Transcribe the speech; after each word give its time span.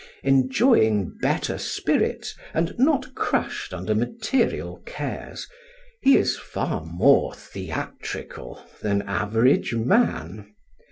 Enjoying 0.23 1.15
better 1.21 1.59
spirits 1.59 2.33
and 2.55 2.73
not 2.79 3.13
crushed 3.13 3.71
under 3.71 3.93
material 3.93 4.77
cares, 4.83 5.47
he 6.01 6.17
is 6.17 6.35
far 6.39 6.83
more 6.83 7.35
theatrical 7.35 8.63
than 8.81 9.03
average 9.03 9.75
man. 9.75 10.55